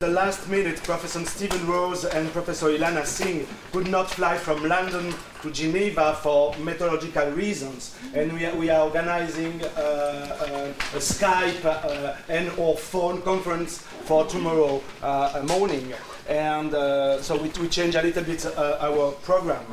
the 0.00 0.08
last 0.08 0.46
minute, 0.50 0.76
Professor 0.82 1.24
Stephen 1.24 1.66
Rose 1.66 2.04
and 2.04 2.30
Professor 2.30 2.66
Ilana 2.66 3.06
Singh 3.06 3.46
could 3.72 3.88
not 3.88 4.10
fly 4.10 4.36
from 4.36 4.62
London 4.62 5.14
to 5.40 5.50
Geneva 5.50 6.12
for 6.22 6.54
methodological 6.58 7.30
reasons, 7.30 7.96
and 8.12 8.30
we 8.34 8.44
are, 8.44 8.54
we 8.56 8.68
are 8.68 8.82
organizing 8.82 9.58
uh, 9.62 9.66
uh, 9.66 10.96
a 10.96 11.00
Skype 11.00 11.64
uh, 11.64 12.14
and 12.28 12.50
or 12.58 12.76
phone 12.76 13.22
conference 13.22 13.78
for 13.78 14.26
tomorrow 14.26 14.82
uh, 15.02 15.42
morning, 15.48 15.94
and 16.28 16.74
uh, 16.74 17.22
so 17.22 17.40
we, 17.40 17.48
we 17.58 17.66
change 17.66 17.94
a 17.94 18.02
little 18.02 18.22
bit 18.22 18.44
uh, 18.44 18.76
our 18.78 19.12
program. 19.22 19.64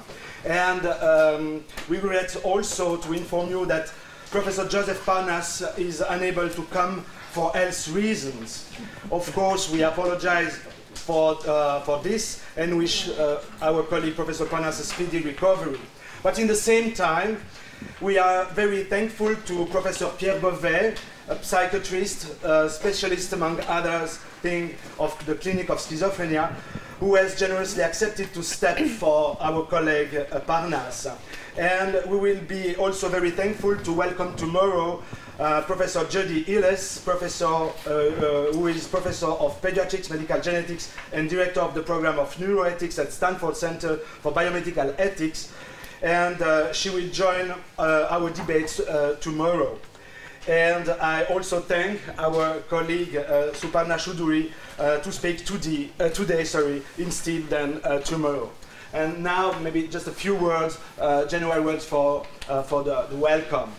And 0.45 0.85
um, 0.85 1.65
we 1.89 1.97
regret 1.97 2.35
also 2.45 2.95
to 2.95 3.11
inform 3.11 3.49
you 3.49 3.65
that 3.65 3.91
Professor 4.33 4.67
Joseph 4.67 5.05
Parnas 5.05 5.61
is 5.77 6.01
unable 6.01 6.49
to 6.49 6.63
come 6.71 7.01
for 7.33 7.51
health 7.51 7.87
reasons. 7.89 8.67
Of 9.11 9.31
course, 9.31 9.69
we 9.69 9.83
apologize 9.83 10.57
for, 10.95 11.37
uh, 11.47 11.81
for 11.81 11.99
this 11.99 12.41
and 12.57 12.75
wish 12.75 13.09
uh, 13.09 13.41
our 13.61 13.83
colleague 13.83 14.15
Professor 14.15 14.45
Panas 14.45 14.79
a 14.79 14.85
speedy 14.85 15.19
recovery. 15.19 15.79
But 16.23 16.39
in 16.39 16.47
the 16.47 16.55
same 16.55 16.93
time, 16.93 17.45
we 18.01 18.17
are 18.17 18.45
very 18.45 18.85
thankful 18.85 19.35
to 19.35 19.65
Professor 19.67 20.09
Pierre 20.17 20.39
Beauvais, 20.39 20.95
a 21.27 21.43
psychiatrist, 21.43 22.43
uh, 22.43 22.67
specialist 22.67 23.33
among 23.33 23.59
others, 23.67 24.17
thing 24.41 24.73
of 24.97 25.13
the 25.27 25.35
Clinic 25.35 25.69
of 25.69 25.77
Schizophrenia, 25.77 26.55
who 27.03 27.15
has 27.15 27.37
generously 27.37 27.83
accepted 27.83 28.33
to 28.33 28.41
step 28.41 28.77
for 28.99 29.35
our 29.41 29.65
colleague 29.65 30.15
uh, 30.15 30.39
Parnas. 30.39 31.13
And 31.57 31.99
we 32.09 32.17
will 32.17 32.39
be 32.47 32.77
also 32.77 33.09
very 33.09 33.29
thankful 33.29 33.75
to 33.75 33.91
welcome 33.91 34.35
tomorrow 34.37 35.03
uh, 35.37 35.61
Professor 35.63 36.05
Judy 36.05 36.45
Illes, 36.45 37.03
professor, 37.03 37.45
uh, 37.45 37.69
uh, 37.89 38.53
who 38.53 38.67
is 38.67 38.87
professor 38.87 39.27
of 39.27 39.61
pediatrics, 39.61 40.09
medical 40.09 40.39
genetics, 40.39 40.93
and 41.11 41.29
director 41.29 41.59
of 41.59 41.73
the 41.73 41.81
program 41.81 42.19
of 42.19 42.33
neuroethics 42.37 42.97
at 42.97 43.11
Stanford 43.11 43.57
Center 43.57 43.97
for 43.97 44.31
Biomedical 44.31 44.95
Ethics. 44.97 45.51
And 46.01 46.41
uh, 46.41 46.71
she 46.71 46.89
will 46.89 47.09
join 47.09 47.53
uh, 47.77 48.07
our 48.11 48.29
debates 48.29 48.79
tomorrow. 49.19 49.77
And 50.47 50.89
I 50.89 51.23
also 51.25 51.61
thank 51.61 52.01
our 52.17 52.59
colleague 52.61 53.15
uh, 53.15 53.51
Suparna 53.53 53.97
Shuduri 53.97 54.51
uh, 54.77 54.97
to 54.99 55.09
speak 55.09 55.45
today, 55.45 55.89
uh, 56.01 56.09
today 56.09 56.43
sorry, 56.43 56.81
instead 56.97 57.47
than 57.49 57.81
tomorrow. 58.03 58.49
And 58.91 59.23
now, 59.23 59.57
maybe 59.59 59.87
just 59.87 60.07
a 60.07 60.11
few 60.11 60.35
words, 60.35 60.77
general 61.29 61.63
words 61.63 61.85
for, 61.85 62.25
for 62.65 62.83
the, 62.83 63.07
the 63.09 63.15
welcome. 63.15 63.71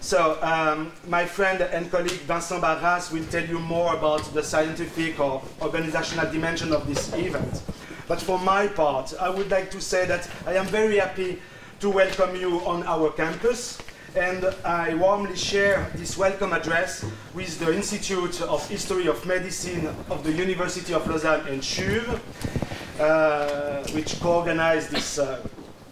So, 0.00 0.38
um, 0.40 0.92
my 1.08 1.26
friend 1.26 1.60
and 1.60 1.90
colleague 1.90 2.22
Vincent 2.26 2.62
Barras 2.62 3.10
will 3.10 3.24
tell 3.24 3.44
you 3.44 3.58
more 3.58 3.94
about 3.96 4.22
the 4.32 4.42
scientific 4.42 5.18
or 5.18 5.42
organizational 5.60 6.30
dimension 6.30 6.72
of 6.72 6.86
this 6.86 7.12
event. 7.14 7.62
But 8.06 8.22
for 8.22 8.38
my 8.38 8.68
part, 8.68 9.12
I 9.20 9.28
would 9.28 9.50
like 9.50 9.70
to 9.72 9.80
say 9.80 10.06
that 10.06 10.30
I 10.46 10.54
am 10.54 10.66
very 10.66 10.98
happy 10.98 11.42
to 11.80 11.90
welcome 11.90 12.36
you 12.36 12.60
on 12.60 12.84
our 12.84 13.10
campus, 13.10 13.78
and 14.14 14.44
I 14.64 14.94
warmly 14.94 15.36
share 15.36 15.90
this 15.94 16.16
welcome 16.16 16.52
address 16.52 17.04
with 17.34 17.58
the 17.58 17.74
Institute 17.74 18.40
of 18.42 18.66
History 18.68 19.06
of 19.06 19.24
Medicine 19.26 19.86
of 20.08 20.24
the 20.24 20.32
University 20.32 20.94
of 20.94 21.06
Lausanne 21.06 21.46
and 21.46 21.60
CHUV, 21.60 22.20
uh, 23.00 23.86
which 23.92 24.18
co-organized 24.20 24.90
this, 24.90 25.18
uh, 25.18 25.46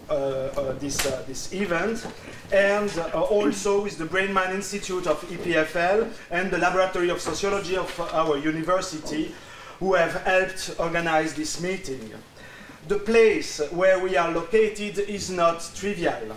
uh, 0.08 0.12
uh 0.12 0.72
this, 0.78 1.04
uh, 1.04 1.24
this 1.26 1.52
event 1.52 2.06
and 2.52 2.90
uh, 2.98 3.20
also 3.20 3.82
with 3.82 3.98
the 3.98 4.06
Brainman 4.06 4.54
Institute 4.54 5.06
of 5.06 5.20
EPFL 5.28 6.10
and 6.30 6.50
the 6.50 6.58
Laboratory 6.58 7.10
of 7.10 7.20
Sociology 7.20 7.76
of 7.76 8.00
our 8.14 8.38
university, 8.38 9.34
who 9.78 9.94
have 9.94 10.22
helped 10.22 10.74
organize 10.78 11.34
this 11.34 11.60
meeting. 11.60 12.12
The 12.88 12.98
place 12.98 13.60
where 13.72 13.98
we 13.98 14.16
are 14.16 14.30
located 14.30 15.00
is 15.00 15.28
not 15.28 15.68
trivial. 15.74 16.36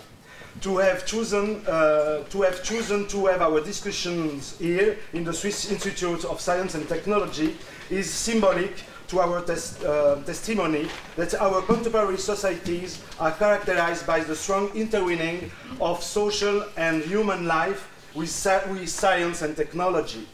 To 0.61 0.77
have 0.77 1.05
chosen 1.05 1.65
uh, 1.67 2.23
to 2.29 2.41
have 2.41 2.61
chosen 2.63 3.07
to 3.07 3.27
have 3.27 3.41
our 3.41 3.61
discussions 3.61 4.57
here 4.59 4.97
in 5.13 5.23
the 5.23 5.33
Swiss 5.33 5.71
Institute 5.71 6.25
of 6.25 6.41
Science 6.41 6.75
and 6.75 6.85
Technology 6.85 7.55
is 7.89 8.11
symbolic 8.11 8.83
to 9.07 9.21
our 9.21 9.41
tes 9.41 9.81
uh, 9.83 10.21
testimony 10.25 10.89
that 11.15 11.33
our 11.35 11.61
contemporary 11.61 12.17
societies 12.17 13.01
are 13.19 13.31
characterized 13.31 14.05
by 14.05 14.19
the 14.19 14.35
strong 14.35 14.69
intertwining 14.75 15.49
of 15.79 16.03
social 16.03 16.65
and 16.75 17.03
human 17.03 17.47
life 17.47 17.87
with, 18.13 18.29
with 18.69 18.89
science 18.89 19.41
and 19.41 19.55
technology. 19.55 20.27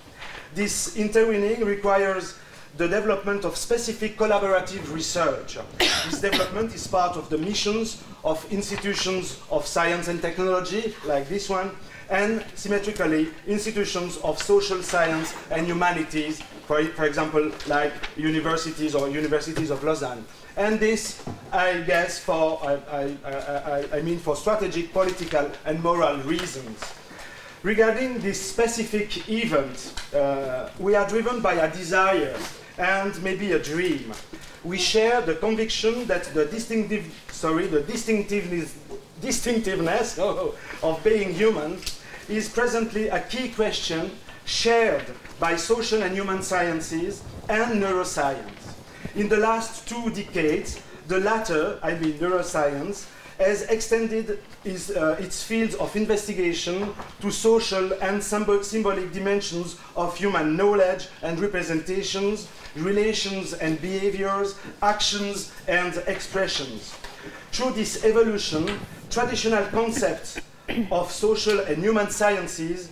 This 0.55 0.95
intertwining 0.97 1.63
requires 1.63 2.33
the 2.77 2.87
development 2.87 3.45
of 3.45 3.55
specific 3.55 4.17
collaborative 4.17 4.93
research. 4.93 5.57
this 5.77 6.19
development 6.19 6.75
is 6.75 6.85
part 6.87 7.15
of 7.15 7.29
the 7.29 7.37
missions 7.37 8.03
of 8.23 8.45
institutions 8.51 9.39
of 9.49 9.65
science 9.65 10.09
and 10.09 10.21
technology, 10.21 10.93
like 11.05 11.29
this 11.29 11.49
one, 11.49 11.71
and 12.09 12.43
symmetrically 12.55 13.29
institutions 13.47 14.17
of 14.17 14.41
social 14.41 14.83
science 14.83 15.33
and 15.51 15.65
humanities, 15.65 16.41
for, 16.67 16.83
for 16.83 17.05
example, 17.05 17.49
like 17.67 17.93
universities 18.17 18.93
or 18.93 19.09
universities 19.09 19.69
of 19.69 19.83
Lausanne. 19.83 20.25
And 20.57 20.79
this, 20.79 21.23
I 21.51 21.81
guess, 21.81 22.19
for 22.19 22.59
I, 22.63 22.73
I, 22.91 23.17
I, 23.25 23.97
I 23.97 24.01
mean 24.01 24.19
for 24.19 24.35
strategic, 24.35 24.91
political, 24.91 25.49
and 25.65 25.81
moral 25.81 26.17
reasons. 26.19 26.83
Regarding 27.63 28.19
this 28.19 28.39
specific 28.39 29.27
event, 29.27 29.93
uh, 30.13 30.69
we 30.77 30.93
are 30.93 31.07
driven 31.07 31.41
by 31.41 31.53
a 31.53 31.71
desire 31.73 32.37
and 32.77 33.21
maybe 33.23 33.51
a 33.51 33.59
dream. 33.59 34.13
We 34.63 34.77
share 34.77 35.21
the 35.21 35.35
conviction 35.35 36.05
that 36.07 36.25
the 36.33 36.45
distinctive, 36.45 37.05
sorry, 37.31 37.67
the 37.67 37.81
distinctiveness, 37.81 38.75
distinctiveness 39.21 40.17
oh, 40.19 40.55
of 40.81 41.03
being 41.03 41.33
human 41.33 41.79
is 42.27 42.49
presently 42.49 43.07
a 43.09 43.21
key 43.21 43.49
question 43.49 44.11
shared 44.45 45.05
by 45.39 45.55
social 45.55 46.01
and 46.01 46.13
human 46.15 46.41
sciences 46.41 47.23
and 47.49 47.81
neuroscience. 47.81 48.73
In 49.15 49.29
the 49.29 49.37
last 49.37 49.87
two 49.87 50.09
decades, 50.09 50.81
the 51.07 51.19
latter, 51.19 51.79
I 51.83 51.95
mean 51.95 52.13
neuroscience, 52.13 53.05
has 53.37 53.63
extended 53.63 54.39
his, 54.63 54.91
uh, 54.91 55.17
its 55.19 55.43
fields 55.43 55.75
of 55.75 55.95
investigation 55.95 56.93
to 57.21 57.31
social 57.31 57.93
and 58.01 58.23
symbol 58.23 58.63
symbolic 58.63 59.11
dimensions 59.11 59.77
of 59.95 60.15
human 60.17 60.55
knowledge 60.55 61.07
and 61.21 61.39
representations, 61.39 62.47
relations 62.75 63.53
and 63.53 63.81
behaviors, 63.81 64.55
actions 64.81 65.51
and 65.67 65.97
expressions. 66.07 66.95
Through 67.51 67.71
this 67.71 68.03
evolution, 68.05 68.79
traditional 69.09 69.65
concepts 69.65 70.39
of 70.91 71.11
social 71.11 71.59
and 71.59 71.77
human 71.83 72.09
sciences 72.09 72.89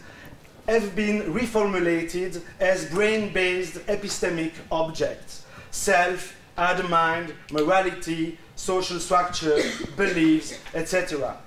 have 0.68 0.96
been 0.96 1.34
reformulated 1.34 2.42
as 2.60 2.86
brain-based 2.90 3.76
epistemic 3.88 4.54
objects. 4.72 5.46
Self, 5.72 6.36
other 6.58 6.88
mind, 6.88 7.34
morality, 7.52 8.38
social 8.64 9.00
structure, 9.00 9.60
beliefs, 9.98 10.58
etc. 10.74 11.38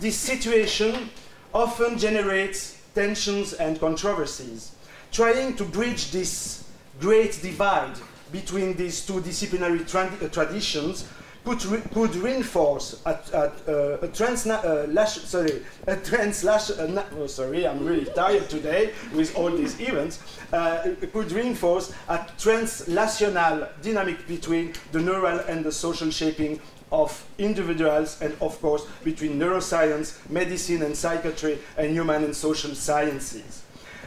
This 0.00 0.16
situation 0.16 1.10
often 1.52 1.98
generates 1.98 2.80
tensions 2.94 3.52
and 3.52 3.78
controversies. 3.78 4.72
Trying 5.12 5.56
to 5.56 5.64
bridge 5.64 6.10
this 6.10 6.64
great 7.00 7.38
divide 7.42 7.96
between 8.32 8.76
these 8.76 9.06
two 9.06 9.20
disciplinary 9.20 9.80
tra 9.80 10.10
uh, 10.22 10.28
traditions 10.28 11.06
could, 11.44 11.64
re 11.66 11.80
could 11.92 12.16
reinforce 12.16 13.02
a, 13.04 13.18
a, 13.32 13.72
a, 13.72 13.94
a 14.02 14.08
trans 14.08 14.46
uh, 14.46 14.86
lash, 14.90 15.18
sorry 15.18 15.62
a 15.86 15.96
translash 15.96 16.70
uh, 16.70 17.04
oh, 17.18 17.26
sorry 17.26 17.66
I'm 17.66 17.84
really 17.84 18.06
tired 18.06 18.48
today 18.48 18.92
with 19.14 19.36
all 19.36 19.50
these 19.50 19.78
events 19.80 20.20
uh, 20.52 20.88
could 21.12 21.32
reinforce 21.32 21.92
a 22.08 22.18
translational 22.38 23.68
dynamic 23.82 24.26
between 24.26 24.72
the 24.92 25.00
neural 25.00 25.40
and 25.40 25.64
the 25.64 25.72
social 25.72 26.10
shaping 26.10 26.60
of 26.90 27.26
individuals 27.38 28.20
and 28.22 28.34
of 28.40 28.60
course 28.60 28.86
between 29.02 29.38
neuroscience, 29.38 30.18
medicine 30.30 30.82
and 30.82 30.96
psychiatry 30.96 31.58
and 31.76 31.90
human 31.92 32.24
and 32.24 32.34
social 32.34 32.74
sciences. 32.74 33.62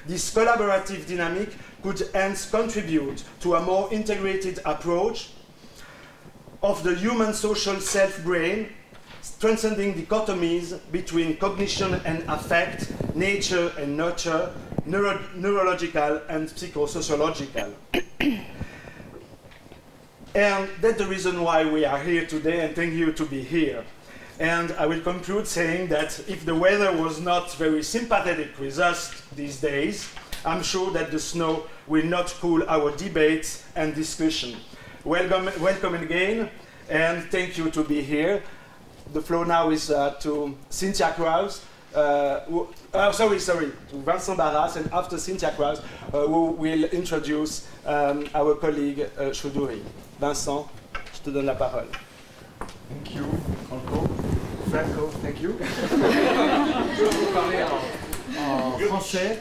This 0.08 0.34
collaborative 0.34 1.06
dynamic 1.08 1.50
could 1.84 2.02
hence 2.14 2.50
contribute 2.50 3.24
to 3.42 3.56
a 3.56 3.62
more 3.62 3.92
integrated 3.94 4.60
approach 4.66 5.32
of 6.64 6.84
the 6.84 6.96
human 6.96 7.34
social 7.34 7.80
self-brain, 7.80 8.70
transcending 9.40 9.94
dichotomies 9.94 10.80
between 10.92 11.38
cognition 11.38 11.96
and 12.06 12.24
affect, 12.28 12.92
nature 13.16 13.72
and 13.78 13.96
nurture, 13.96 14.54
neuro 14.86 15.20
neurological 15.36 16.22
and 16.30 16.48
psychosociological. 16.48 17.74
and 20.36 20.70
that's 20.82 20.98
the 20.98 21.06
reason 21.06 21.42
why 21.42 21.70
we 21.70 21.86
are 21.86 22.00
here 22.00 22.26
today, 22.26 22.66
and 22.66 22.76
thank 22.76 22.94
you 22.94 23.12
to 23.12 23.26
be 23.26 23.42
here. 23.44 23.84
And 24.40 24.72
I 24.74 24.86
will 24.86 25.02
conclude 25.02 25.48
saying 25.48 25.88
that 25.90 26.20
if 26.28 26.46
the 26.46 26.56
weather 26.56 26.96
was 26.96 27.20
not 27.20 27.54
very 27.56 27.84
sympathetic 27.84 28.60
with 28.60 28.78
us 28.80 29.22
these 29.36 29.60
days, 29.60 30.10
I'm 30.46 30.62
sure 30.62 30.92
that 30.92 31.12
the 31.12 31.20
snow 31.20 31.66
will 31.88 32.06
not 32.06 32.36
cool 32.40 32.64
our 32.68 32.96
debates 32.96 33.64
and 33.76 33.96
discussion. 33.96 34.56
Welcome, 35.08 35.50
welcome 35.62 35.96
again, 35.96 36.50
and 36.90 37.24
thank 37.32 37.58
you 37.58 37.72
to 37.72 37.82
be 37.82 38.02
here. 38.02 38.44
The 39.14 39.22
floor 39.22 39.46
now 39.46 39.70
is 39.70 39.90
uh, 39.90 40.16
to 40.20 40.58
Cynthia 40.70 41.14
Krause. 41.16 41.64
Uh, 41.96 42.42
who, 42.42 42.68
oh, 42.94 43.12
sorry, 43.14 43.40
sorry, 43.40 43.72
to 43.90 43.96
Vincent 44.04 44.38
Barras, 44.38 44.76
and 44.76 44.92
after 44.92 45.18
Cynthia 45.18 45.54
Krause, 45.56 45.80
uh, 45.80 46.28
who 46.28 46.48
will 46.48 46.84
introduce 46.92 47.70
um, 47.86 48.28
our 48.36 48.56
colleague 48.56 49.10
uh. 49.18 49.32
Vincent, 50.20 50.68
je 51.14 51.20
te 51.24 51.30
donne 51.32 51.46
la 51.46 51.56
parole. 51.56 51.88
Thank 52.90 53.16
you, 53.16 53.24
Franco. 53.70 54.08
Franco, 54.70 55.08
thank 55.22 55.40
you. 55.42 55.56
je 55.62 57.04
vais 57.06 57.10
vous 57.10 57.32
parler 57.32 57.64
en, 57.64 58.74
en, 58.74 58.78
français, 58.78 59.40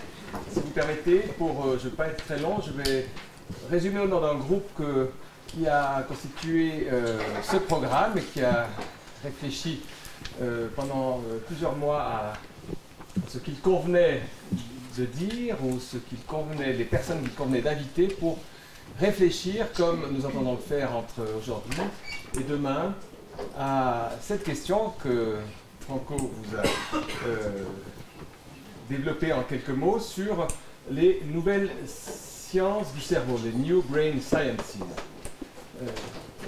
si 0.49 0.61
vous 0.61 0.71
permettez. 0.71 1.25
Pour, 1.37 1.67
euh, 1.67 1.77
je 1.77 1.87
ne 1.87 1.91
vais 1.91 1.97
pas 1.97 2.07
être 2.07 2.25
très 2.25 2.39
long, 2.39 2.61
je 2.65 2.71
vais 2.71 3.07
résumer 3.69 3.99
au 3.99 4.07
nom 4.07 4.21
d'un 4.21 4.37
groupe 4.37 4.69
que, 4.79 5.11
qui 5.47 5.67
a 5.67 6.05
constitué 6.09 6.89
euh, 6.91 7.19
ce 7.43 7.57
programme 7.57 8.19
et 8.19 8.23
qui 8.23 8.43
a 8.43 8.69
réfléchi 9.23 9.81
euh, 10.41 10.69
pendant 10.75 11.21
euh, 11.31 11.39
plusieurs 11.47 11.77
mois 11.77 12.01
à 12.01 12.33
ce 13.29 13.39
qu'il 13.39 13.59
convenait 13.61 14.23
de 14.99 15.05
dire 15.05 15.57
ou 15.63 15.79
ce 15.79 15.99
qu'il 15.99 16.19
convenait, 16.21 16.73
les 16.73 16.85
personnes 16.85 17.21
qu'il 17.23 17.33
convenait 17.33 17.61
d'inviter 17.61 18.09
pour 18.09 18.39
réfléchir, 18.99 19.67
comme 19.75 20.07
nous 20.13 20.25
entendons 20.25 20.53
le 20.53 20.59
faire 20.59 20.97
entre 20.97 21.27
aujourd'hui 21.39 21.81
et 22.39 22.45
demain, 22.45 22.95
à 23.59 24.11
cette 24.21 24.45
question 24.45 24.93
que 25.03 25.37
Franco 25.81 26.17
vous 26.17 26.57
a 26.57 26.63
développée 28.89 29.33
en 29.33 29.43
quelques 29.43 29.69
mots 29.71 29.99
sur 29.99 30.47
les 30.91 31.23
nouvelles 31.27 31.71
sciences 31.87 32.93
du 32.95 33.01
cerveau, 33.01 33.39
les 33.45 33.53
New 33.53 33.83
Brain 33.83 34.21
Sciences. 34.21 34.79
Euh, 35.83 35.87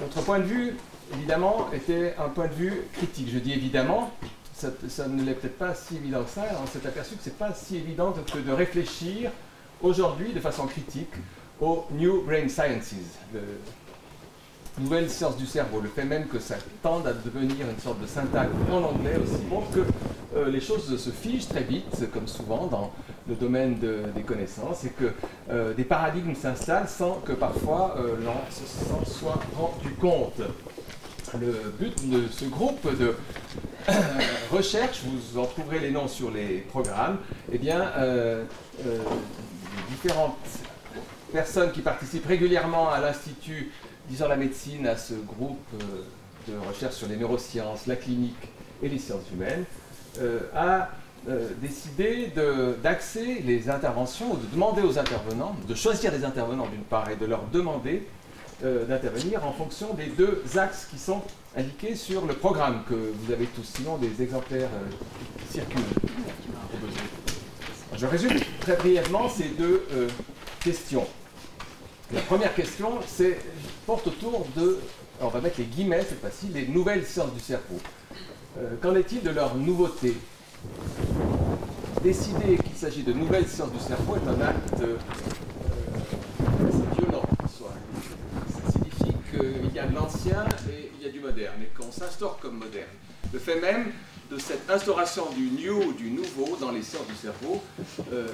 notre 0.01 0.23
point 0.23 0.39
de 0.39 0.45
vue, 0.45 0.77
évidemment, 1.15 1.69
était 1.73 2.15
un 2.19 2.29
point 2.29 2.47
de 2.47 2.55
vue 2.55 2.83
critique. 2.93 3.29
Je 3.33 3.39
dis 3.39 3.53
évidemment, 3.53 4.11
ça, 4.55 4.69
ça 4.89 5.09
ne 5.09 5.23
l'est 5.23 5.35
peut-être 5.35 5.59
pas 5.59 5.75
si 5.75 5.97
évident 5.97 6.23
que 6.25 6.31
ça. 6.31 6.43
On 6.63 6.67
s'est 6.67 6.87
aperçu 6.87 7.17
que 7.17 7.23
ce 7.23 7.29
n'est 7.29 7.35
pas 7.35 7.53
si 7.55 7.77
évident 7.77 8.13
que 8.13 8.39
de 8.39 8.53
réfléchir 8.53 9.31
aujourd'hui 9.83 10.33
de 10.33 10.41
façon 10.41 10.67
critique 10.67 11.13
aux 11.61 11.87
New 11.93 12.23
Brain 12.23 12.49
Sciences, 12.49 12.95
le, 13.35 13.41
nouvelles 14.81 15.11
sciences 15.11 15.37
du 15.37 15.47
cerveau, 15.47 15.81
le 15.81 15.89
fait 15.89 16.05
même 16.05 16.27
que 16.27 16.39
ça 16.39 16.57
tende 16.83 17.07
à 17.07 17.13
devenir 17.13 17.69
une 17.69 17.81
sorte 17.81 18.01
de 18.01 18.07
syntaxe 18.07 18.51
en 18.71 18.83
anglais 18.83 19.17
aussi 19.23 19.43
montre 19.49 19.71
que 19.73 19.81
euh, 20.37 20.51
les 20.51 20.61
choses 20.61 20.97
se 20.97 21.11
figent 21.11 21.49
très 21.49 21.63
vite, 21.63 22.11
comme 22.13 22.29
souvent 22.29 22.67
dans 22.67 22.93
le 23.29 23.35
domaine 23.35 23.79
de, 23.79 24.03
des 24.15 24.23
connaissances, 24.23 24.85
et 24.85 24.91
que 24.91 25.13
euh, 25.51 25.75
des 25.75 25.85
paradigmes 25.85 26.35
s'installent 26.35 26.89
sans 26.89 27.15
que 27.15 27.33
parfois 27.33 27.97
euh, 27.99 28.17
l'on 28.25 28.35
s'en 28.51 29.05
soit 29.05 29.41
rendu 29.57 29.91
compte. 29.95 30.41
Le 31.39 31.75
but 31.79 32.09
de 32.09 32.27
ce 32.29 32.47
groupe 32.47 32.87
de 32.99 33.15
recherche, 34.51 35.03
vous 35.05 35.39
en 35.39 35.45
trouverez 35.45 35.79
les 35.79 35.91
noms 35.91 36.09
sur 36.09 36.31
les 36.31 36.61
programmes, 36.61 37.19
eh 37.53 37.59
bien, 37.59 37.93
différentes 39.91 40.39
personnes 41.31 41.71
qui 41.73 41.83
participent 41.83 42.27
régulièrement 42.27 42.89
à 42.89 43.01
l'Institut 43.01 43.71
disons 44.09 44.27
la 44.27 44.37
médecine 44.37 44.87
à 44.87 44.97
ce 44.97 45.13
groupe 45.13 45.59
de 46.49 46.55
recherche 46.67 46.95
sur 46.95 47.09
les 47.09 47.17
neurosciences, 47.17 47.87
la 47.87 47.97
clinique 47.97 48.49
et 48.83 48.89
les 48.89 48.99
sciences 48.99 49.31
humaines, 49.33 49.65
a 50.55 50.91
euh, 51.29 51.49
décidé 51.61 52.33
d'axer 52.83 53.43
les 53.45 53.69
interventions, 53.69 54.35
de 54.35 54.47
demander 54.53 54.83
aux 54.83 54.99
intervenants, 54.99 55.57
de 55.69 55.75
choisir 55.75 56.13
des 56.13 56.25
intervenants 56.25 56.67
d'une 56.67 56.83
part 56.83 57.11
et 57.11 57.17
de 57.17 57.27
leur 57.27 57.43
demander 57.53 58.07
d'intervenir 58.61 59.47
en 59.47 59.53
fonction 59.53 59.95
des 59.95 60.07
deux 60.07 60.43
axes 60.57 60.89
qui 60.91 60.99
sont 60.99 61.23
indiqués 61.57 61.95
sur 61.95 62.27
le 62.27 62.35
programme 62.35 62.83
que 62.89 62.95
vous 62.95 63.33
avez 63.33 63.47
tous, 63.47 63.63
sinon 63.63 63.99
des 63.99 64.21
exemplaires 64.21 64.69
circulent. 65.49 65.81
Je 67.97 68.05
résume 68.05 68.33
très 68.61 68.75
brièvement 68.75 69.29
ces 69.29 69.51
deux 69.51 69.87
questions. 70.59 71.07
La 72.13 72.23
première 72.23 72.53
question, 72.53 72.99
porte 73.87 74.09
autour 74.09 74.47
de, 74.57 74.79
on 75.21 75.29
va 75.29 75.41
mettre 75.41 75.59
les 75.59 75.67
guillemets 75.67 76.03
cette 76.03 76.21
fois-ci, 76.21 76.49
les 76.49 76.67
nouvelles 76.67 77.05
sciences 77.05 77.33
du 77.33 77.41
cerveau. 77.41 77.79
Euh, 78.61 78.75
qu'en 78.83 78.95
est-il 78.97 79.23
de 79.23 79.31
leur 79.31 79.55
nouveauté? 79.55 80.17
Décider 82.03 82.57
qu'il 82.57 82.75
s'agit 82.75 83.05
de 83.05 83.13
nouvelles 83.13 83.47
sciences 83.47 83.71
du 83.71 83.79
cerveau 83.79 84.17
est 84.17 84.29
un 84.29 84.41
acte 84.41 84.83
euh, 84.83 84.97
violent 86.97 87.23
Ça 87.47 88.73
signifie 88.73 89.15
qu'il 89.31 89.73
y 89.73 89.79
a 89.79 89.87
de 89.87 89.95
l'ancien 89.95 90.45
et 90.69 90.91
il 90.99 91.07
y 91.07 91.09
a 91.09 91.13
du 91.13 91.21
moderne, 91.21 91.55
et 91.63 91.67
qu'on 91.67 91.93
s'instaure 91.93 92.39
comme 92.41 92.59
moderne. 92.59 92.89
Le 93.33 93.39
fait 93.39 93.61
même 93.61 93.93
de 94.29 94.39
cette 94.39 94.69
instauration 94.69 95.31
du 95.31 95.51
new, 95.51 95.93
du 95.93 96.11
nouveau 96.11 96.57
dans 96.61 96.73
les 96.73 96.83
sciences 96.83 97.07
du 97.07 97.15
cerveau 97.15 97.63
euh, 98.13 98.27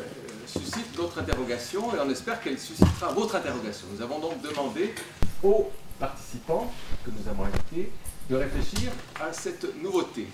suscite 0.46 0.96
d'autres 0.96 1.18
interrogations 1.20 1.94
et 1.94 1.98
on 2.04 2.08
espère 2.08 2.40
qu'elle 2.40 2.58
suscitera 2.58 3.12
votre 3.12 3.36
interrogation. 3.36 3.86
Nous 3.94 4.02
avons 4.02 4.20
donc 4.20 4.40
demandé 4.40 4.94
aux 5.42 5.70
participants 5.98 6.72
que 7.04 7.10
nous 7.10 7.28
avons 7.28 7.44
invités 7.44 7.92
réfléchir 8.36 8.90
à 9.20 9.32
cette 9.32 9.82
nouveauté. 9.82 10.26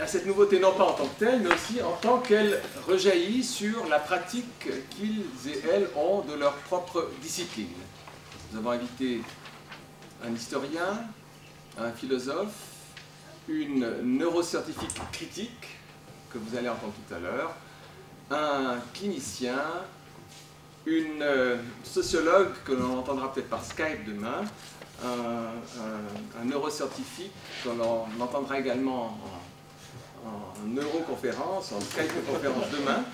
À 0.00 0.06
cette 0.06 0.26
nouveauté 0.26 0.58
non 0.58 0.72
pas 0.72 0.84
en 0.84 0.92
tant 0.92 1.06
que 1.06 1.18
telle, 1.18 1.40
mais 1.40 1.52
aussi 1.52 1.82
en 1.82 1.92
tant 1.92 2.18
qu'elle 2.18 2.60
rejaillit 2.86 3.44
sur 3.44 3.86
la 3.88 3.98
pratique 3.98 4.68
qu'ils 4.90 5.24
et 5.46 5.62
elles 5.72 5.88
ont 5.96 6.22
de 6.22 6.34
leur 6.34 6.54
propre 6.54 7.10
discipline. 7.20 7.68
Nous 8.50 8.58
avons 8.58 8.70
invité 8.70 9.20
un 10.24 10.32
historien, 10.34 11.04
un 11.78 11.90
philosophe, 11.92 12.54
une 13.48 14.18
neuroscientifique 14.18 15.00
critique, 15.12 15.78
que 16.30 16.38
vous 16.38 16.56
allez 16.56 16.68
entendre 16.68 16.94
tout 17.06 17.14
à 17.14 17.18
l'heure, 17.18 17.54
un 18.30 18.78
clinicien, 18.94 19.62
une 20.86 21.24
sociologue 21.84 22.52
que 22.64 22.72
l'on 22.72 22.98
entendra 22.98 23.32
peut-être 23.32 23.48
par 23.48 23.64
Skype 23.64 24.04
demain, 24.06 24.42
un, 25.04 26.44
neuroscientifique 26.44 27.32
que 27.64 27.68
l'on 27.70 28.06
entendra 28.20 28.58
également 28.58 29.18
en, 30.24 30.68
neuroconférence, 30.68 31.72
en 31.72 31.80
Skype 31.80 32.26
conférence 32.26 32.70
demain. 32.70 33.04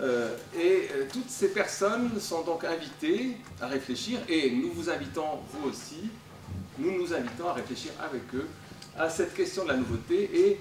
Euh, 0.00 0.36
et 0.56 0.88
euh, 0.92 1.04
toutes 1.12 1.28
ces 1.28 1.48
personnes 1.48 2.18
sont 2.18 2.42
donc 2.42 2.64
invitées 2.64 3.36
à 3.60 3.66
réfléchir 3.66 4.18
et 4.28 4.50
nous 4.50 4.72
vous 4.72 4.90
invitons, 4.90 5.40
vous 5.52 5.68
aussi, 5.68 6.10
nous 6.78 6.90
nous 6.98 7.12
invitons 7.12 7.48
à 7.48 7.52
réfléchir 7.52 7.92
avec 8.02 8.22
eux 8.34 8.48
à 8.98 9.08
cette 9.08 9.34
question 9.34 9.64
de 9.64 9.68
la 9.68 9.76
nouveauté 9.76 10.30
et 10.34 10.60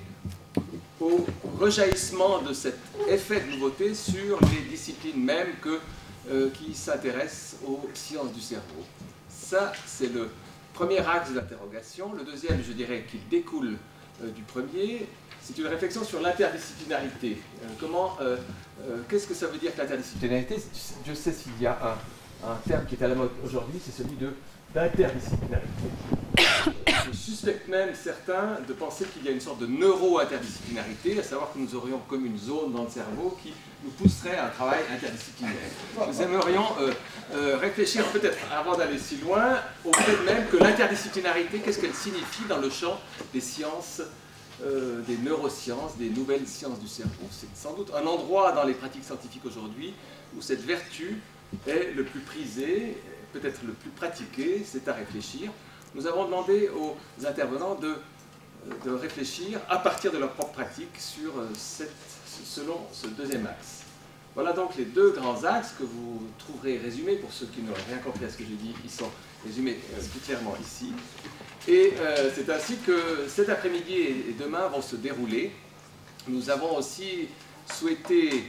au 1.00 1.26
rejaillissement 1.60 2.42
de 2.42 2.54
cet 2.54 2.78
effet 3.10 3.42
de 3.42 3.52
nouveauté 3.52 3.94
sur 3.94 4.40
les 4.42 4.70
disciplines 4.70 5.24
mêmes 5.24 5.56
que, 5.62 5.80
euh, 6.30 6.50
qui 6.52 6.74
s'intéressent 6.74 7.56
aux 7.66 7.82
sciences 7.94 8.32
du 8.34 8.42
cerveau. 8.42 8.84
Ça, 9.30 9.74
c'est 9.86 10.12
le 10.14 10.30
premier 10.74 11.00
axe 11.00 11.32
de 11.32 11.36
l'interrogation. 11.36 12.14
Le 12.14 12.24
deuxième, 12.24 12.62
je 12.68 12.74
dirais 12.74 13.06
qu'il 13.10 13.28
découle 13.30 13.78
euh, 14.24 14.30
du 14.32 14.42
premier, 14.42 15.08
c'est 15.42 15.58
une 15.58 15.68
réflexion 15.68 16.04
sur 16.04 16.22
l'interdisciplinarité. 16.22 17.38
Euh, 17.64 17.68
comment, 17.80 18.18
qu'est-ce 19.10 19.28
que 19.28 19.34
ça 19.34 19.48
veut 19.48 19.58
dire 19.58 19.72
l'interdisciplinarité? 19.78 20.56
Je 21.06 21.14
sais 21.14 21.32
s'il 21.32 21.62
y 21.62 21.68
a 21.68 21.78
un, 22.44 22.50
un 22.50 22.56
terme 22.68 22.86
qui 22.86 22.96
est 22.96 23.04
à 23.04 23.08
la 23.08 23.16
mode 23.16 23.32
aujourd'hui, 23.46 23.80
c'est 23.84 23.92
celui 23.92 24.16
de 24.16 24.34
d'interdisciplinarité. 24.74 26.23
Je 26.88 27.18
suspecte 27.18 27.68
même 27.68 27.94
certains 27.94 28.58
de 28.68 28.74
penser 28.74 29.06
qu'il 29.06 29.24
y 29.26 29.30
a 29.30 29.32
une 29.32 29.40
sorte 29.40 29.60
de 29.60 29.68
neuro-interdisciplinarité, 29.68 31.20
à 31.20 31.24
savoir 31.24 31.54
que 31.54 31.60
nous 31.60 31.76
aurions 31.76 32.00
comme 32.08 32.26
une 32.26 32.38
zone 32.38 32.74
dans 32.74 32.84
le 32.84 32.90
cerveau 32.90 33.38
qui 33.42 33.54
nous 33.84 33.92
pousserait 33.92 34.36
à 34.36 34.48
un 34.48 34.50
travail 34.50 34.80
interdisciplinaire. 34.92 35.54
Nous 36.08 36.22
aimerions 36.22 36.66
euh, 36.80 36.94
euh, 37.34 37.58
réfléchir 37.58 38.06
peut-être, 38.08 38.38
avant 38.52 38.76
d'aller 38.78 38.98
si 38.98 39.18
loin, 39.18 39.60
au 39.86 39.94
fait 39.94 40.24
même 40.26 40.48
que 40.48 40.58
l'interdisciplinarité, 40.58 41.60
qu'est-ce 41.60 41.80
qu'elle 41.80 41.94
signifie 41.94 42.46
dans 42.50 42.60
le 42.60 42.70
champ 42.70 43.00
des 43.34 43.42
sciences, 43.42 44.02
euh, 44.64 45.02
des 45.02 45.18
neurosciences, 45.18 45.98
des 45.98 46.10
nouvelles 46.10 46.48
sciences 46.48 46.80
du 46.80 46.88
cerveau? 46.88 47.28
C'est 47.32 47.56
sans 47.56 47.74
doute 47.74 47.92
un 47.96 48.06
endroit 48.06 48.52
dans 48.52 48.64
les 48.64 48.74
pratiques 48.74 49.06
scientifiques 49.06 49.46
aujourd'hui 49.46 49.94
où 50.36 50.42
cette 50.42 50.66
vertu 50.66 51.22
est 51.68 51.94
le 51.96 52.04
plus 52.04 52.22
prisée, 52.22 52.98
peut-être 53.32 53.62
le 53.66 53.74
plus 53.74 53.90
pratiqué, 53.92 54.64
c'est 54.66 54.88
à 54.88 54.94
réfléchir. 54.94 55.52
Nous 55.96 56.08
avons 56.08 56.26
demandé 56.26 56.70
aux 56.70 56.96
intervenants 57.26 57.76
de, 57.76 57.96
réfléchir 58.86 59.60
à 59.70 59.78
partir 59.78 60.12
de 60.12 60.18
leur 60.18 60.32
propre 60.32 60.54
pratique 60.54 60.96
sur 60.98 61.38
euh, 61.38 61.50
selon 62.46 62.78
ce 62.94 63.08
deuxième 63.08 63.46
axe. 63.46 63.84
Voilà 64.36 64.54
donc 64.54 64.76
les 64.78 64.86
deux 64.86 65.12
grands 65.12 65.44
axes 65.44 65.76
que 65.78 65.84
vous 65.84 66.24
trouverez 66.40 66.78
résumés, 66.78 67.18
pour 67.18 67.32
ceux 67.32 67.46
qui 67.48 67.62
n'auraient 67.62 67.84
rien 67.90 67.98
compris 67.98 68.26
à 68.26 68.30
ce 68.30 68.38
que 68.38 68.44
j'ai 68.46 68.56
dit, 68.56 68.74
ils 68.84 68.90
sont 68.90 69.12
résumés 69.46 69.78
euh, 69.94 70.02
plus 70.02 70.66
ici. 70.66 70.94
Et 71.68 71.94
euh, 72.00 72.32
c'est 72.34 72.50
ainsi 72.50 72.78
que 72.78 73.28
cet 73.28 73.50
après-midi 73.50 73.94
et 73.94 74.36
demain 74.40 74.68
vont 74.68 74.82
se 74.82 74.96
dérouler. 74.96 75.52
Nous 76.28 76.50
avons 76.50 76.78
aussi 76.78 77.28
souhaité 77.72 78.46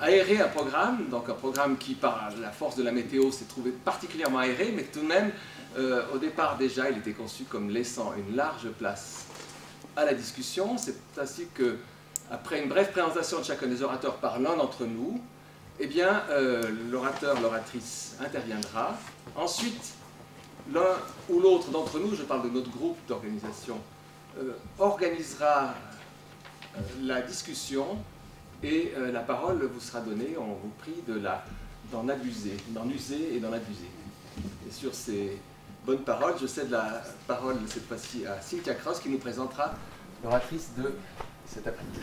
aéré 0.00 0.40
un 0.40 0.48
programme, 0.48 1.08
donc 1.08 1.28
un 1.28 1.34
programme 1.34 1.78
qui, 1.78 1.94
par 1.94 2.30
la 2.40 2.50
force 2.50 2.76
de 2.76 2.82
la 2.82 2.92
météo, 2.92 3.32
s'est 3.32 3.46
trouvé 3.46 3.70
particulièrement 3.70 4.38
aéré, 4.38 4.72
mais 4.74 4.82
tout 4.84 5.00
de 5.00 5.06
même, 5.06 5.32
euh, 5.76 6.04
au 6.14 6.18
départ 6.18 6.56
déjà, 6.56 6.90
il 6.90 6.98
était 6.98 7.12
conçu 7.12 7.44
comme 7.44 7.70
laissant 7.70 8.12
une 8.16 8.36
large 8.36 8.68
place 8.78 9.26
à 9.96 10.04
la 10.04 10.14
discussion. 10.14 10.78
C'est 10.78 10.96
ainsi 11.18 11.46
que, 11.52 11.78
après 12.30 12.62
une 12.62 12.68
brève 12.68 12.92
présentation 12.92 13.40
de 13.40 13.44
chacun 13.44 13.66
des 13.66 13.82
orateurs 13.82 14.16
par 14.16 14.38
l'un 14.38 14.56
d'entre 14.56 14.84
nous, 14.84 15.20
eh 15.80 15.86
bien, 15.86 16.22
euh, 16.30 16.70
l'orateur, 16.90 17.40
l'oratrice 17.40 18.16
interviendra. 18.20 18.96
Ensuite, 19.34 19.94
l'un 20.72 20.96
ou 21.28 21.40
l'autre 21.40 21.70
d'entre 21.70 21.98
nous, 21.98 22.14
je 22.14 22.22
parle 22.22 22.44
de 22.44 22.50
notre 22.50 22.70
groupe 22.70 22.98
d'organisation, 23.08 23.78
euh, 24.38 24.52
organisera 24.78 25.74
la 27.02 27.20
discussion 27.22 27.98
et 28.62 28.92
la 29.12 29.20
parole 29.20 29.62
vous 29.62 29.78
sera 29.78 30.00
donnée, 30.00 30.36
on 30.38 30.54
vous 30.54 30.72
prie 30.78 31.02
de 31.06 31.20
la, 31.20 31.44
d'en 31.92 32.08
abuser, 32.08 32.56
d'en 32.68 32.88
user 32.88 33.36
et 33.36 33.38
d'en 33.38 33.52
abuser. 33.52 33.90
Et 34.66 34.72
sur 34.72 34.94
ces 34.94 35.38
bonnes 35.84 36.02
paroles, 36.02 36.34
je 36.40 36.46
cède 36.46 36.70
la 36.70 37.02
parole 37.26 37.56
cette 37.68 37.86
fois-ci 37.86 38.26
à 38.26 38.40
Cynthia 38.40 38.74
Cross 38.74 39.00
qui 39.00 39.10
nous 39.10 39.18
présentera 39.18 39.74
l'oratrice 40.22 40.70
de 40.76 40.94
cet 41.46 41.66
après-midi. 41.66 42.00